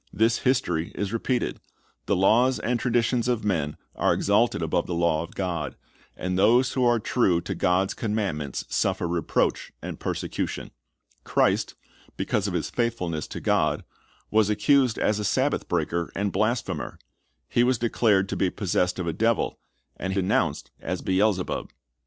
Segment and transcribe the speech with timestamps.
[0.11, 1.59] This history is repeated.
[2.07, 5.75] The laws and traditions of men are exalted above the law of God,
[6.17, 10.71] and those who are true to God's commandments suffer reproach and persecution.
[11.23, 11.75] Christ,
[12.17, 13.83] because of His faithfulness to God,
[14.31, 16.97] was accused as a Sabbath breaker and blasphemer.
[17.47, 19.59] He was declared to be possessed of a devil,
[19.97, 21.69] and was denounced as Beel/.cbub.